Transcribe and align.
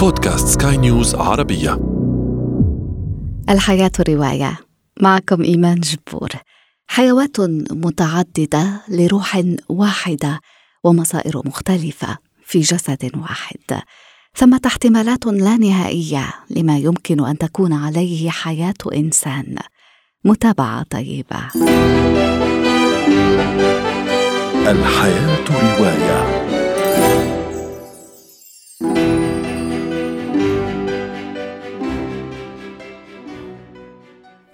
بودكاست 0.00 0.62
سكاي 0.62 0.76
نيوز 0.76 1.14
عربية. 1.14 1.80
الحياة 3.48 3.90
رواية. 4.08 4.56
معكم 5.00 5.42
إيمان 5.42 5.80
جبور. 5.80 6.28
حيوات 6.86 7.40
متعددة 7.70 8.82
لروح 8.88 9.42
واحدة 9.68 10.40
ومصائر 10.84 11.42
مختلفة 11.44 12.18
في 12.44 12.60
جسد 12.60 13.10
واحد. 13.16 13.82
ثمة 14.36 14.60
احتمالات 14.66 15.26
لا 15.26 15.56
نهائية 15.56 16.34
لما 16.50 16.78
يمكن 16.78 17.24
أن 17.26 17.38
تكون 17.38 17.72
عليه 17.72 18.30
حياة 18.30 18.74
إنسان. 18.94 19.56
متابعة 20.24 20.82
طيبة. 20.82 21.40
الحياة 24.70 25.44
رواية. 25.50 26.39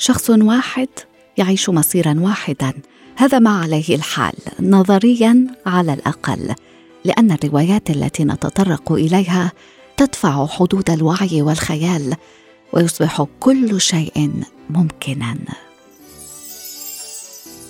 شخص 0.06 0.30
واحد 0.30 0.88
يعيش 1.37 1.70
مصيرا 1.70 2.16
واحدا. 2.19 2.73
هذا 3.16 3.38
ما 3.38 3.51
عليه 3.60 3.95
الحال 3.95 4.34
نظريا 4.60 5.47
على 5.66 5.95
الأقل 5.95 6.55
لأن 7.05 7.33
الروايات 7.33 7.91
التي 7.91 8.24
نتطرق 8.24 8.92
إليها 8.92 9.52
تدفع 9.97 10.47
حدود 10.47 10.91
الوعي 10.91 11.42
والخيال 11.42 12.14
ويصبح 12.73 13.27
كل 13.41 13.80
شيء 13.80 14.30
ممكنا. 14.70 15.37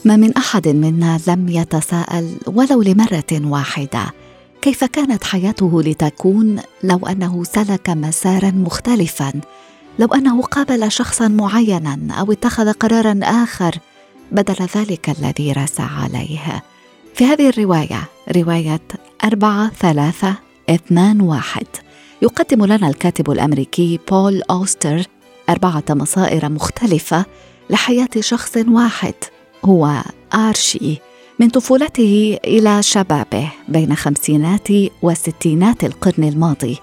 ما 0.05 0.17
من 0.17 0.37
أحد 0.37 0.69
منا 0.69 1.21
لم 1.27 1.49
يتساءل 1.49 2.37
ولو 2.47 2.83
لمرة 2.83 3.33
واحدة 3.33 4.13
كيف 4.63 4.85
كانت 4.85 5.25
حياته 5.25 5.83
لتكون 5.83 6.61
لو 6.83 7.07
أنه 7.07 7.45
سلك 7.45 7.91
مسارا 7.91 8.51
مختلفا؟ 8.51 9.33
لو 9.99 10.07
أنه 10.07 10.43
قابل 10.43 10.93
شخصا 10.93 11.29
معينا 11.29 12.15
أو 12.21 12.33
اتخذ 12.33 12.73
قرارا 12.73 13.21
آخر 13.23 13.79
بدل 14.33 14.67
ذلك 14.77 15.11
الذي 15.11 15.53
رسى 15.53 15.83
عليه. 15.83 16.63
في 17.15 17.25
هذه 17.25 17.49
الرواية 17.49 18.03
رواية 18.37 18.81
أربعة 19.25 19.71
ثلاثة 19.71 20.35
اثنان 20.71 21.21
واحد 21.21 21.67
يقدم 22.23 22.65
لنا 22.65 22.89
الكاتب 22.89 23.31
الأمريكي 23.31 24.01
بول 24.11 24.43
أوستر 24.51 25.03
أربعة 25.51 25.85
مصائر 25.91 26.49
مختلفة 26.49 27.25
لحياة 27.71 28.09
شخص 28.21 28.57
واحد 28.69 29.15
هو 29.65 30.03
آرشي 30.35 30.99
من 31.41 31.49
طفولته 31.49 32.39
إلى 32.45 32.83
شبابه 32.83 33.53
بين 33.69 33.97
خمسينات 33.97 34.69
وستينات 35.03 35.85
القرن 35.85 36.25
الماضي 36.25 36.79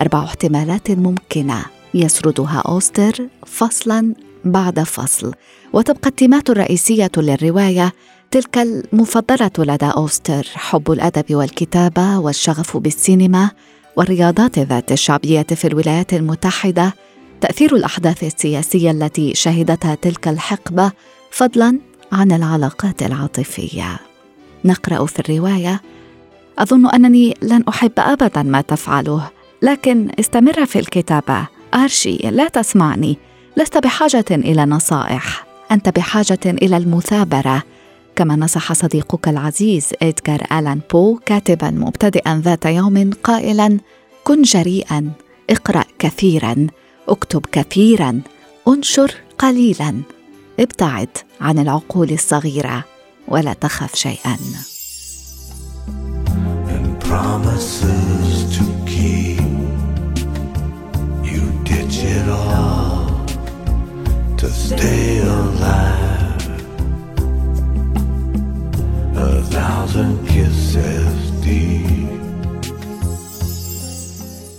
أربع 0.00 0.24
احتمالات 0.24 0.90
ممكنة. 0.90 1.75
يسردها 2.02 2.62
أوستر 2.68 3.28
فصلا 3.46 4.14
بعد 4.44 4.80
فصل. 4.80 5.32
وتبقى 5.72 6.08
التيمات 6.08 6.50
الرئيسية 6.50 7.10
للرواية 7.16 7.92
تلك 8.30 8.58
المفضلة 8.58 9.50
لدى 9.58 9.86
أوستر 9.86 10.46
حب 10.54 10.92
الأدب 10.92 11.34
والكتابة 11.34 12.18
والشغف 12.18 12.76
بالسينما 12.76 13.50
والرياضات 13.96 14.58
ذات 14.58 14.92
الشعبية 14.92 15.42
في 15.42 15.66
الولايات 15.66 16.14
المتحدة. 16.14 16.94
تأثير 17.40 17.76
الأحداث 17.76 18.24
السياسية 18.24 18.90
التي 18.90 19.34
شهدتها 19.34 19.94
تلك 19.94 20.28
الحقبة 20.28 20.92
فضلا 21.30 21.78
عن 22.12 22.32
العلاقات 22.32 23.02
العاطفية. 23.02 23.98
نقرأ 24.64 25.06
في 25.06 25.20
الرواية 25.20 25.82
أظن 26.58 26.86
أنني 26.90 27.34
لن 27.42 27.64
أحب 27.68 27.92
أبدا 27.98 28.42
ما 28.42 28.60
تفعله 28.60 29.30
لكن 29.62 30.10
استمر 30.20 30.66
في 30.66 30.78
الكتابة 30.78 31.46
آرشي 31.74 32.16
لا 32.16 32.48
تسمعني. 32.48 33.18
لست 33.56 33.78
بحاجة 33.78 34.24
إلى 34.30 34.64
نصائح. 34.64 35.46
أنت 35.70 35.88
بحاجة 35.88 36.38
إلى 36.44 36.76
المثابرة. 36.76 37.62
كما 38.16 38.36
نصح 38.36 38.72
صديقك 38.72 39.28
العزيز 39.28 39.86
إدغار 40.02 40.46
آلان 40.52 40.80
بو 40.92 41.18
كاتبا 41.26 41.70
مبتدئا 41.70 42.42
ذات 42.44 42.66
يوم 42.66 43.10
قائلا 43.24 43.78
كن 44.24 44.42
جريئا 44.42 45.10
اقرأ 45.50 45.84
كثيرا 45.98 46.66
اكتب 47.08 47.46
كثيرا 47.52 48.20
انشر 48.68 49.14
قليلا. 49.38 49.94
ابتعد 50.60 51.08
عن 51.40 51.58
العقول 51.58 52.10
الصغيرة 52.12 52.84
ولا 53.28 53.52
تخف 53.52 53.94
شيئا. 53.94 54.36
Promises 57.08 58.36
to 58.56 58.64
keep 58.90 59.35
to 64.46 64.52
stay 64.52 65.18
alive. 65.38 66.42
A 69.16 69.42
thousand 69.54 70.14
kisses 70.28 71.16
deep. 71.44 71.86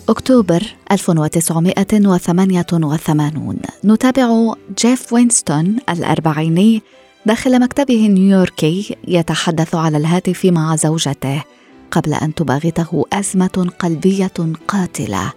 أكتوبر 0.09 0.64
1988 0.92 3.59
نتابع 3.86 4.53
جيف 4.80 5.14
وينستون 5.14 5.78
الأربعيني 5.90 6.81
داخل 7.25 7.62
مكتبه 7.62 8.06
النيويوركي 8.06 8.96
يتحدث 9.08 9.75
على 9.75 9.98
الهاتف 9.98 10.46
مع 10.46 10.75
زوجته 10.75 11.44
قبل 11.92 12.14
أن 12.14 12.36
تباغته 12.36 13.06
أزمة 13.14 13.69
قلبية 13.80 14.31
قاتلة 14.68 15.34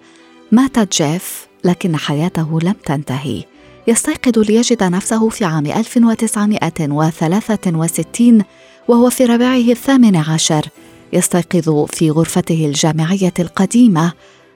مات 0.53 1.03
جيف 1.03 1.47
لكن 1.65 1.97
حياته 1.97 2.61
لم 2.61 2.75
تنتهي 2.85 3.50
يستيقظ 3.91 4.39
ليجد 4.39 4.83
نفسه 4.83 5.29
في 5.29 5.45
عام 5.45 5.67
1963 5.67 8.43
وهو 8.89 9.11
في 9.11 9.25
ربيعه 9.25 9.73
الثامن 9.73 10.17
عشر 10.17 10.67
يستيقظ 11.13 11.85
في 11.85 12.11
غرفته 12.11 12.67
الجامعية 12.67 13.35
القديمة 13.39 14.13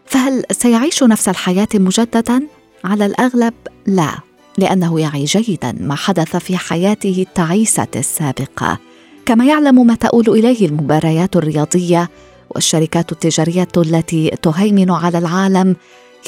فهل 0.07 0.45
سيعيش 0.51 1.03
نفس 1.03 1.29
الحياة 1.29 1.69
مجددا؟ 1.75 2.43
على 2.85 3.07
الأغلب 3.07 3.55
لا 3.87 4.11
لأنه 4.59 5.01
يعي 5.01 5.25
جيدا 5.25 5.75
ما 5.81 5.95
حدث 5.95 6.37
في 6.37 6.57
حياته 6.57 7.25
التعيسة 7.29 7.89
السابقة 7.97 8.79
كما 9.27 9.45
يعلم 9.45 9.87
ما 9.87 9.95
تؤول 9.95 10.29
إليه 10.29 10.67
المباريات 10.67 11.37
الرياضية 11.37 12.11
والشركات 12.51 13.13
التجارية 13.13 13.69
التي 13.77 14.31
تهيمن 14.43 14.91
على 14.91 15.19
العالم 15.19 15.77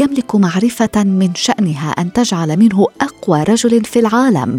يملك 0.00 0.34
معرفة 0.34 1.04
من 1.04 1.34
شأنها 1.34 1.90
أن 1.90 2.12
تجعل 2.12 2.56
منه 2.56 2.86
أقوى 3.00 3.42
رجل 3.42 3.84
في 3.84 3.98
العالم 3.98 4.56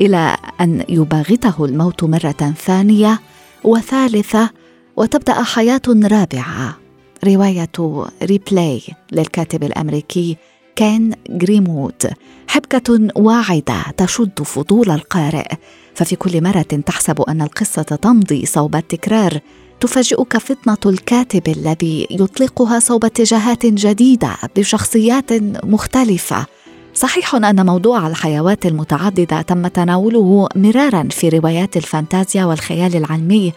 إلى 0.00 0.36
أن 0.60 0.84
يباغته 0.88 1.64
الموت 1.64 2.04
مرة 2.04 2.54
ثانية 2.64 3.20
وثالثة 3.64 4.50
وتبدأ 4.96 5.42
حياة 5.42 5.82
رابعة. 5.88 6.78
رواية 7.24 8.06
Replay 8.22 8.82
للكاتب 9.12 9.64
الأمريكي 9.64 10.36
كين 10.76 11.12
جريموود 11.30 12.10
حبكة 12.48 13.08
واعدة 13.16 13.82
تشد 13.96 14.42
فضول 14.42 14.90
القارئ. 14.90 15.48
ففي 15.94 16.16
كل 16.16 16.42
مرة 16.42 16.62
تحسب 16.62 17.20
أن 17.20 17.42
القصة 17.42 17.82
تمضي 17.82 18.46
صوب 18.46 18.76
التكرار. 18.76 19.40
تفاجئك 19.80 20.38
فطنة 20.38 20.92
الكاتب 20.92 21.48
الذي 21.48 22.06
يطلقها 22.10 22.78
صوب 22.78 23.04
اتجاهات 23.04 23.66
جديدة 23.66 24.36
بشخصيات 24.56 25.32
مختلفة. 25.64 26.46
صحيح 26.94 27.34
أن 27.34 27.66
موضوع 27.66 28.06
الحيوات 28.06 28.66
المتعددة 28.66 29.42
تم 29.42 29.66
تناوله 29.66 30.48
مرارا 30.56 31.08
في 31.10 31.28
روايات 31.28 31.76
الفانتازيا 31.76 32.44
والخيال 32.44 32.96
العلمي 32.96 33.52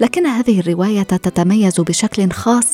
لكن 0.00 0.26
هذه 0.26 0.60
الرواية 0.60 1.02
تتميز 1.02 1.80
بشكل 1.80 2.30
خاص 2.30 2.66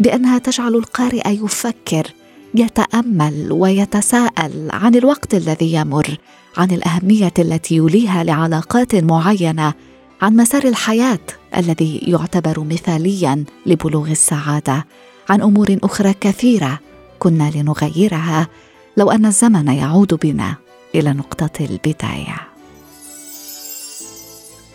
بأنها 0.00 0.38
تجعل 0.38 0.74
القارئ 0.74 1.28
يفكر 1.28 2.06
يتأمل 2.54 3.48
ويتساءل 3.52 4.68
عن 4.70 4.94
الوقت 4.94 5.34
الذي 5.34 5.72
يمر 5.72 6.16
عن 6.56 6.70
الأهمية 6.70 7.32
التي 7.38 7.74
يوليها 7.74 8.24
لعلاقات 8.24 8.94
معينة 8.94 9.74
عن 10.22 10.36
مسار 10.36 10.64
الحياة. 10.64 11.18
الذي 11.56 11.98
يعتبر 12.02 12.60
مثاليا 12.60 13.44
لبلوغ 13.66 14.10
السعادة. 14.10 14.86
عن 15.28 15.42
أمور 15.42 15.78
أخرى 15.82 16.14
كثيرة 16.20 16.78
كنا 17.18 17.50
لنغيرها 17.54 18.48
لو 18.96 19.10
أن 19.10 19.26
الزمن 19.26 19.68
يعود 19.68 20.14
بنا 20.14 20.54
إلى 20.94 21.12
نقطة 21.12 21.50
البداية. 21.60 22.36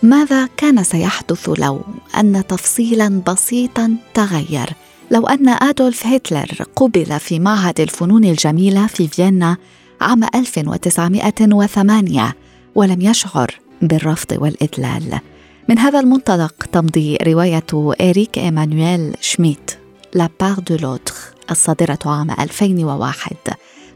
ماذا 0.03 0.49
كان 0.57 0.83
سيحدث 0.83 1.49
لو 1.49 1.81
أن 2.17 2.47
تفصيلا 2.47 3.21
بسيطا 3.27 3.95
تغير؟ 4.13 4.69
لو 5.11 5.27
أن 5.27 5.49
آدولف 5.49 6.05
هتلر 6.05 6.63
قبل 6.75 7.19
في 7.19 7.39
معهد 7.39 7.79
الفنون 7.79 8.25
الجميلة 8.25 8.87
في 8.87 9.07
فيينا 9.07 9.57
عام 10.01 10.23
1908 10.35 12.33
ولم 12.75 13.01
يشعر 13.01 13.59
بالرفض 13.81 14.37
والإذلال 14.41 15.19
من 15.69 15.80
هذا 15.80 16.00
المنطلق 16.00 16.54
تمضي 16.71 17.18
رواية 17.24 17.94
إريك 18.01 18.38
إيمانويل 18.38 19.16
شميت 19.21 19.71
La 20.13 20.29
Part 20.39 20.53
de 20.53 20.75
l'autre 20.75 21.13
الصادرة 21.51 22.00
عام 22.06 22.31
2001 22.31 23.36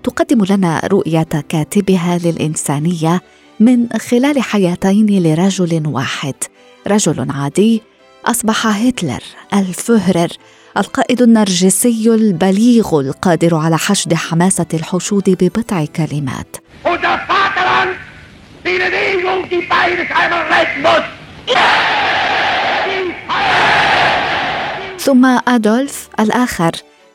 تقدم 0.04 0.46
لنا 0.50 0.82
رؤية 0.86 1.28
كاتبها 1.50 2.18
للإنسانية 2.18 3.22
من 3.60 3.88
خلال 3.90 4.42
حياتين 4.42 5.24
لرجل 5.24 5.88
واحد. 5.88 6.36
رجل 6.88 7.28
عادي 7.32 7.82
أصبح 8.26 8.68
هتلر 8.68 9.24
الفهرر 9.54 10.30
القائد 10.78 11.22
النرجسي 11.22 12.10
البليغ 12.10 13.00
القادر 13.00 13.56
على 13.56 13.78
حشد 13.78 14.14
حماسة 14.14 14.68
الحشود 14.74 15.30
ببضع 15.30 15.86
كلمات. 15.86 16.58
ثم 24.98 25.26
أدولف 25.48 26.10
الآخر 26.20 26.72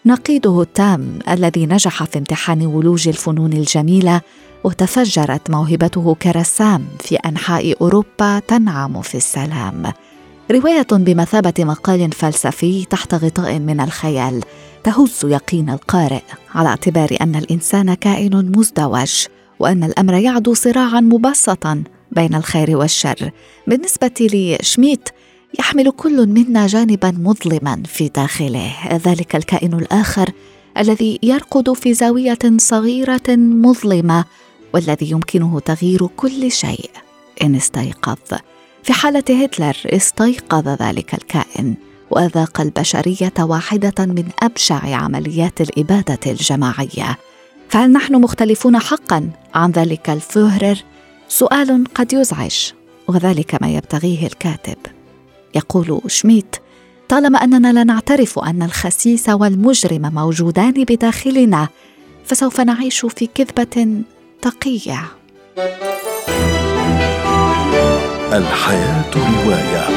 نقيضه 0.06 0.62
التام 0.62 1.18
الذي 1.28 1.66
نجح 1.66 2.04
في 2.04 2.18
امتحان 2.18 2.66
ولوج 2.66 3.08
الفنون 3.08 3.52
الجميلة 3.52 4.20
وتفجرت 4.64 5.50
موهبته 5.50 6.14
كرسام 6.22 6.86
في 7.00 7.16
أنحاء 7.16 7.74
أوروبا 7.80 8.38
تنعم 8.38 9.02
في 9.02 9.14
السلام. 9.14 9.92
رواية 10.50 10.86
بمثابة 10.92 11.54
مقال 11.58 12.12
فلسفي 12.12 12.84
تحت 12.84 13.14
غطاء 13.14 13.58
من 13.58 13.80
الخيال 13.80 14.40
تهز 14.84 15.20
يقين 15.24 15.70
القارئ 15.70 16.22
على 16.54 16.68
اعتبار 16.68 17.16
أن 17.20 17.36
الإنسان 17.36 17.94
كائن 17.94 18.52
مزدوج 18.56 19.26
وأن 19.58 19.84
الأمر 19.84 20.14
يعدو 20.14 20.54
صراعا 20.54 21.00
مبسطا 21.00 21.82
بين 22.12 22.34
الخير 22.34 22.76
والشر. 22.76 23.30
بالنسبة 23.66 24.28
لشميت 24.32 25.08
يحمل 25.58 25.90
كل 25.90 26.26
منا 26.26 26.66
جانبا 26.66 27.10
مظلما 27.10 27.82
في 27.86 28.08
داخله. 28.08 28.72
ذلك 28.92 29.36
الكائن 29.36 29.74
الآخر 29.74 30.30
الذي 30.78 31.18
يرقد 31.22 31.72
في 31.72 31.94
زاوية 31.94 32.38
صغيرة 32.56 33.36
مظلمة 33.36 34.24
والذي 34.74 35.10
يمكنه 35.10 35.60
تغيير 35.60 36.06
كل 36.06 36.52
شيء. 36.52 36.90
إن 37.42 37.54
استيقظ. 37.54 38.38
في 38.82 38.92
حالة 38.92 39.44
هتلر 39.44 39.76
استيقظ 39.86 40.68
ذلك 40.68 41.14
الكائن. 41.14 41.74
وأذاق 42.10 42.60
البشرية 42.60 43.32
واحدة 43.38 44.06
من 44.06 44.24
أبشع 44.42 44.96
عمليات 44.96 45.60
الإبادة 45.60 46.18
الجماعية. 46.26 47.18
فهل 47.68 47.92
نحن 47.92 48.14
مختلفون 48.14 48.78
حقا 48.78 49.30
عن 49.54 49.70
ذلك 49.70 50.10
الفهرر؟ 50.10 50.76
سؤال 51.28 51.84
قد 51.94 52.12
يزعج 52.12 52.72
وذلك 53.08 53.62
ما 53.62 53.68
يبتغيه 53.68 54.26
الكاتب. 54.26 54.76
يقول 55.54 56.00
شميت 56.06 56.56
طالما 57.08 57.38
أننا 57.38 57.72
لا 57.72 57.84
نعترف 57.84 58.38
أن 58.38 58.62
الخسيس 58.62 59.28
والمجرم 59.28 60.14
موجودان 60.14 60.72
بداخلنا 60.72 61.68
فسوف 62.24 62.60
نعيش 62.60 63.06
في 63.06 63.26
كذبة 63.26 64.02
تقية. 64.42 65.02
الحياة 68.32 69.10
رواية. 69.16 69.88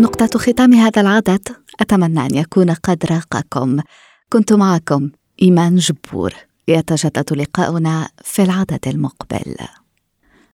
نقطة 0.00 0.38
ختام 0.38 0.74
هذا 0.74 1.00
العدد 1.00 1.48
أتمنى 1.80 2.26
أن 2.26 2.34
يكون 2.34 2.70
قد 2.70 3.06
راقكم. 3.10 3.80
كنت 4.32 4.52
معكم 4.52 5.10
إيمان 5.42 5.76
جبور. 5.76 6.34
يتجدد 6.68 7.32
لقاؤنا 7.32 8.08
في 8.24 8.42
العدد 8.42 8.80
المقبل. 8.86 9.56